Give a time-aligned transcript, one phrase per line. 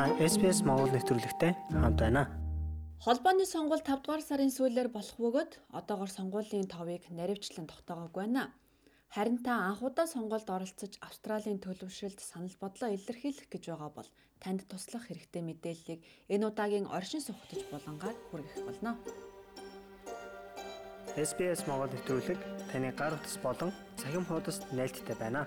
[0.00, 2.24] Та SPS Монгол нэвтрүүлэгтэй хамт байна.
[3.04, 8.48] Холбооны сонгуул 5 дугаар сарын сүүлээр болох бөгөөд одоогор сонгуулийн товыг наривчлан тогтоогоогүй байна.
[9.12, 14.08] Харин та анхудаа сонгуульд оролцож Австралийн төлөвшөлд санал бодлоо илэрхийлэх гэж байгаа бол
[14.40, 16.00] танд туслах хэрэгтэй мэдээллийг
[16.32, 18.96] энэ удаагийн оршин суугтаж булангаар хүргэх болно.
[21.12, 22.40] SPS Монгол нэвтрүүлэг
[22.72, 23.68] таны гар утас болон
[24.00, 25.44] цахим хуудасд нийлдэхтэй байна.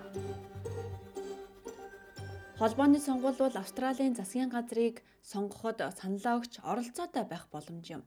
[2.60, 8.02] Холбооны сонгуул бол Австралийн засгийн газрыг сонгоход саналаа өгч оролцоотой байх боломж юм.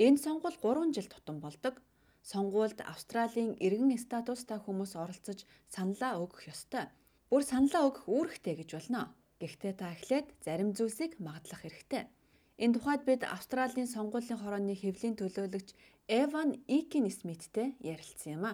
[0.00, 1.74] Энэ сонгуул 3 жил тутам болдог.
[2.24, 6.88] Сонгуульд Австралийн иргэн статустай хүмүүс оролцож саналаа өгөх ёстой.
[7.28, 9.12] Бүр саналаа өгөх үүрэгтэй гэж болно.
[9.40, 12.08] Гэхдээ та эхлээд зарим зүйлсийг магадлах хэрэгтэй.
[12.64, 15.68] Энэ тухайд бид Австралийн сонгуулийн хорооны хэвлийн төлөөлөгч
[16.12, 18.52] Эван Икин Смиттэй ярилцсан юм а.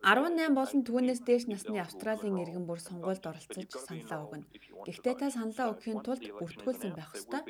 [0.00, 4.48] 18 болон түүнээс дээш насны Австралийн иргэн бүр сонгуульд оролцож саналаа өгнө.
[4.88, 7.42] Гэхдээ та саналаа өгөхийн тулд бүртгүүлсэн байх ёстой.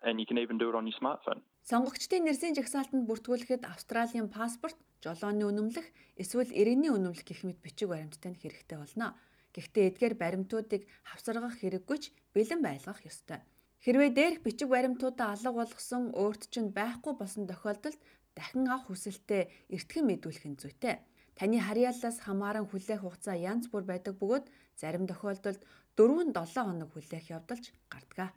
[0.02, 1.40] and you can even do it on your smartphone.
[1.70, 5.86] Сонгогчдын нэрсийн жагсаалтанд бүртгүүлэхэд Австралийн паспорт, жолооны үнэмлэх,
[6.18, 9.14] эсвэл иргэний үнэмлэх гэх мэт бичиг баримттай нь хэрэгтэй болно.
[9.54, 13.38] Гэхдээ эдгээр баримтуудыг хавсаргах хэрэггүйч бэлэн байлгах ёстой.
[13.84, 18.00] Хэрвээ дээрх бичиг баримтуудаа алга болгосон өөрт чинь байхгүй болсон тохиолдолд
[18.34, 20.96] дахин авах хүсэлтэд эртхэн мэдүүлэх нь зүйтэй.
[21.38, 24.46] Таны харьяаллаас хамааран хүлээх хугацаа янз бүр байдаг бөгөөд
[24.80, 25.62] зарим тохиолдолд
[25.94, 28.34] 4-7 хоног хүлээх явдалч гардаг.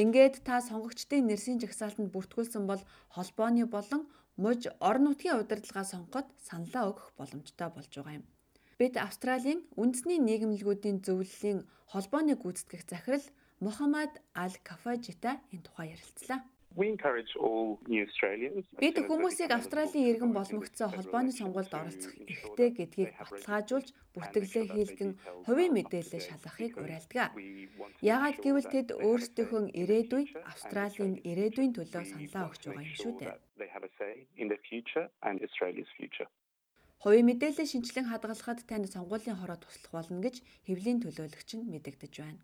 [0.00, 2.82] Ингээд та сонгогчдын нэрсийн жагсаалтанд бүртгүүлсэн бол
[3.14, 4.02] холбооны болон
[4.36, 8.26] мужи орон нутгийн удирдлагаа сонгоход саналаа өгөх боломжтой болж байгаа юм.
[8.78, 11.58] Бид Австралийн үндэсний нийгэмлэгүүдийн зөвлөлийн
[11.92, 13.26] холбооны гүйцэтгэх захирал
[13.64, 16.42] Мухаммад Ал Кафажитай энэ тухай ярилцлаа.
[18.82, 25.12] Бид хүмүүсийг Австралийн иргэн боломжтой холбооны сонгуульд оролцох эрхтэй гэдгийг баталгаажуулж бүртгэлээ хийлгэн
[25.46, 27.30] хувийн мэдээлэл шалгахыг уриалдаг.
[28.02, 33.38] Яагаад гэвэл тэд өөрсдийнхөө ирээдүй Австралийн ирээдүйн төлөө саналаа өгч байгаа юм шүү дээ.
[37.04, 42.42] Хувийн мэдээлэл шинжилэн хадгалахад танд сонгуулийн хороо туслах болно гэж хэвлийн төлөөлөгч нь мэдэгдэж байна.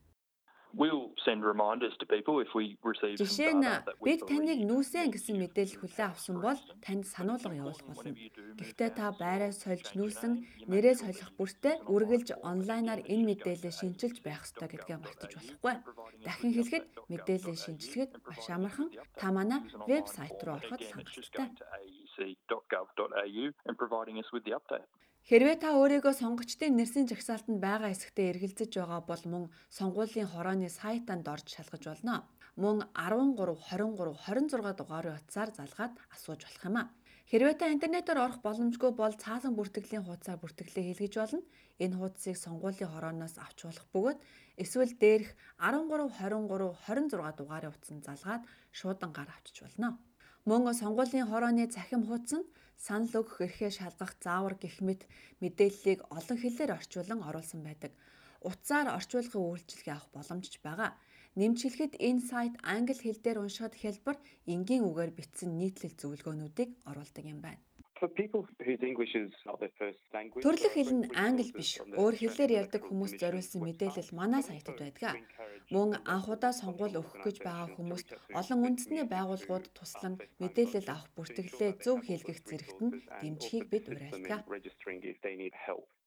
[0.71, 3.67] We'll send reminders to people if we receive Жишээ нь
[4.01, 8.17] бид таныг нүүсэн гэсэн мэдээлэл хүлээн авсан бол танд сануулга явуулах болно.
[8.61, 10.33] Гэхдээ та байраа сольж нүүсэн
[10.71, 15.75] нэрээ солих бүртээ үргэлж онлайнаар энэ мэдээлэл шинжилж байх ёстой гэдгээ мартаж болохгүй.
[16.25, 18.89] Дахин хэлэхэд мэдээлэл шинжилгээд маш амархан
[19.21, 21.49] та манай вебсайт руу ороход хангалттай.
[23.67, 24.85] and providing us with the update.
[25.29, 31.29] Хэрвээ та өөрийгөө сонгогчдын нэрсийн жагсаалтанд байгаа хэсэгтээ эргэлзэж байгаа бол мөн сонгуулийн хорооны сайтанд
[31.29, 32.15] орж шалгаж болно.
[32.63, 36.91] Мөн 13 23 26 дугаарын утсаар залгаад асууж болох юм а.
[37.31, 41.47] Хэрвээ та интернетээр орох боломжгүй бол цаасан бүртгэлийн хуудасаар бүртгэлээ хийлгэж болно.
[41.79, 44.19] Энэ хуудсыг сонгуулийн хорооноос авч болох бөгөөд
[44.59, 45.31] эсвэл дээрх
[45.63, 48.43] 13 23 26 дугаарын утсанд залгаад
[48.75, 49.95] шуудан гар авчиж болно.
[50.49, 52.49] Мөн сонгуулийн хорооны цахим хуудас нь
[52.87, 55.05] санал өгөх эрхээ шалгах заавар гэх мэт
[55.43, 57.93] мэдээллийг олон хэлээр орчуулан оруулсан байдаг.
[58.49, 60.97] Утсаар орчуулгын үйлчилгээ авах боломжч байгаа.
[61.37, 64.17] Нэмжлэхэд энэ сайт англи хэл дээр уншихад хялбар
[64.53, 67.61] энгийн үгээр бичсэн нийтлэл зөвлөгөөнүүдийг оруулдаг юм байна.
[70.41, 71.85] Төрлөх хэл нь англи биш.
[72.01, 75.21] Өөр хэлээр ярьдаг хүмүүс зориулсан мэдээлэл манай сайтад байдаг.
[75.71, 78.09] Мөн анхудаа сонгуул өгөх гэж байгаа хүмүүст
[78.41, 84.43] олон үндэсний байгууллагууд туслан мэдээлэл авах бүртгэлээ зөв хийлгэх зэрэгт нь дэмжихийг бид уриалдаг.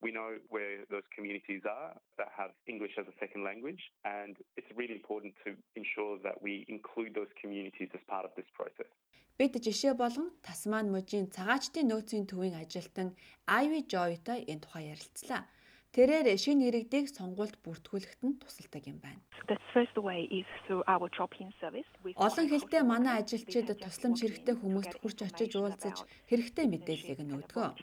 [0.03, 4.71] We know where those communities are that have English as a second language and it's
[4.75, 8.91] really important to ensure that we include those communities as part of this process.
[9.39, 13.15] Бид жишээ болгон Тасман мужийн цагаачдын нөөцийн төвийн ажилтан
[13.47, 15.47] Ivy Joy-той энэ тухай ярилцлаа.
[15.93, 19.21] Тэрээр шинэ иргэдийг сонгуульд бүртгүүлэхэд нь тусалдаг юм байна.
[22.17, 25.97] Олон хэлтэй манай ажилчид тусламж хэрэгтэй хүмүүст хүрч очиж уулзаж
[26.29, 27.77] хэрэгтэй мэдээллийг нь өгдөг.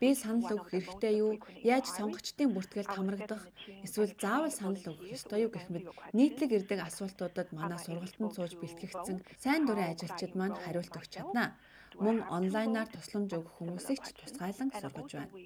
[0.00, 1.36] Би санал өгөх хэрэгтэй юу?
[1.60, 3.44] Яаж сонгогчдын бүртгэлд хамрагдах?
[3.84, 5.84] Эсвэл заавал санал өгөх ёстой юу гэх мэт
[6.16, 11.60] нийтлэг ирдэг асуултуудад манай сургалтанд сууж бэлтгэгдсэн сайн дурын ажилчид маань хариулт өгч чадна.
[12.00, 15.36] Мөн онлайнаар тусламж өгөх хүмүүсийг ч тусгайлан сургаж байна.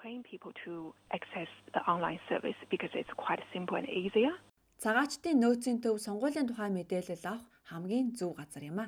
[0.00, 4.34] Train people to access the online service because it's quite simple and easier.
[4.78, 8.86] Цагаачдын нөөцийн төв сонгуулийн тухай мэдээлэл авах хамгийн зөв газар юм а.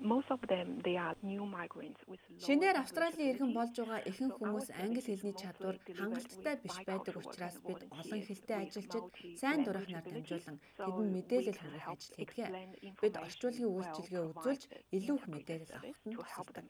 [0.00, 4.36] Most of them they are new migrants with low Шинээр Австралийн иргэн болж байгаа ихэнх
[4.38, 9.06] хүмүүс англи хэлний чадвар хангалттай биш байдаг учраас бид олон хэлтэй ажилчид
[9.40, 13.00] сайн дурах нар дамжуулан тэдэнд мэдээлэл хүргэх ажил хийдэг.
[13.02, 14.62] Бид орчуулгын үйлчилгээ үзүүлж
[14.96, 16.66] илүү их мэдээлэл авахт тусалдаг.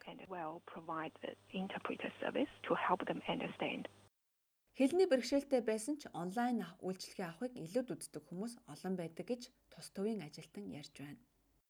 [4.77, 9.41] Хэлний бэрхшээлтэй байсан ч онлайн үйлчилгээ авахыг илүүд үздэг хүмүүс олон байдаг гэж
[9.73, 11.17] тус төвийн ажилтан ярьж байна.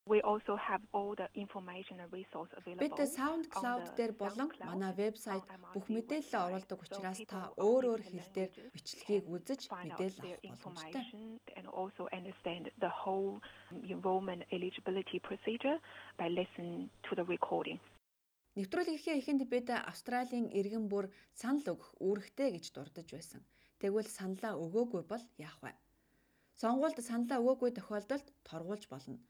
[0.07, 2.87] We also have all the information and resource available.
[2.87, 5.43] Бид SoundCloud дээр болон манай вебсайт
[5.75, 11.03] бүх мэдээлэл оруулдаг учраас та өөр өөр хэл дээр бичлэгийг үзэж мэдээлэл авах боломжтой.
[11.57, 13.41] and also understand the whole
[13.93, 15.77] enrollment eligibility procedure
[16.19, 17.79] by listening to the recording.
[18.57, 21.05] Нэвтрүүлгийнхээ эхэнд бид Австралийн иргэн бүр
[21.41, 23.41] санал өгөх үүрэгтэй гэж дурдж байсан.
[23.77, 25.71] Тэгвэл саналаа өгөөгүй бол яах вэ?
[26.57, 29.21] Сонгуульд саналаа өгөөгүй тохиолдолд торгуулж болно.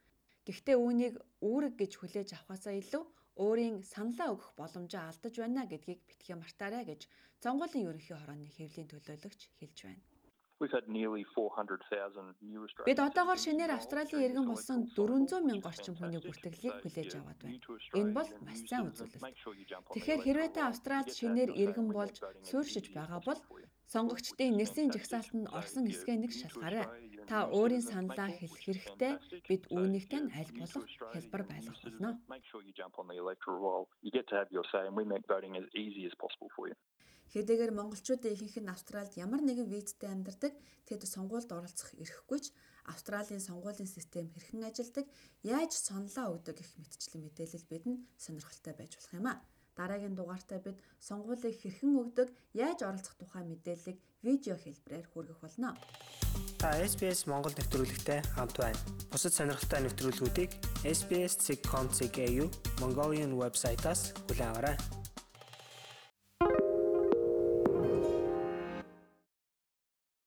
[0.48, 3.04] Гэхдээ үүнийг үүрэг гэж хүлээж авахаасаа илүү
[3.44, 7.02] өөрийн саналаа өгөх боломжоо алдаж байна гэдгийг битгий мартаарай гэж
[7.44, 10.04] сонгуулийн ерөнхий хорооны хэвлийн төлөөлөгч хэлж байна.
[10.60, 12.90] We've had nearly 400,000 new Australians.
[12.90, 17.62] Бид одоогоор шинээр Австралийн иргэн болсон 400 мянган орчим хүний бүртгэлийг хүлээж аваад байна.
[17.94, 19.22] Энэ бол маш сайн үзүүлэлт.
[19.94, 22.16] Тэгэхээр хэрвээ та Австралид шинээр иргэн болж
[22.50, 23.38] суурьшиж байгаа бол
[23.94, 26.86] сонгогчдын нэрсийн жагсаалтанд орсон хэсгээ нэг шалгаарай.
[27.28, 29.14] Та өөрийн саналаа хэлэх хэрэгтэй.
[29.50, 32.10] Бид үүнийгтэй нь аль болох хялбар байлгах болно.
[37.34, 40.56] Хэдийгээр монголчуудын ихэнх нь Австралид ямар нэгэн визтэй амьдардаг,
[40.88, 42.46] тэд сонгуульд оролцох эрхгүй ч
[42.88, 45.06] Австралийн сонгуулийн систем хэрхэн ажилладаг,
[45.44, 49.44] яаж сонлоо өгдөг гэх мэтчлэн мэдээлэл бидэнд сонирхолтой байж болох юм а.
[49.78, 52.28] Дараагийн дугаартаа бид сонгуулийг хэрхэн өгдөг,
[52.58, 55.78] яаж оролцох тухай мэдээллийг видео хэлбэрээр хүргэх болно.
[56.58, 58.82] Та SBS Монгол нэвтрүүлэгтэй хамт байна.
[59.14, 60.52] Бусад сонирхолтой нэвтрүүлгүүдийг
[60.82, 62.18] SBS.com.cg
[62.82, 64.97] Mongolian вебсайтаас аваарай.